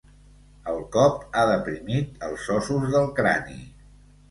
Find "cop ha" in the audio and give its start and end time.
0.95-1.43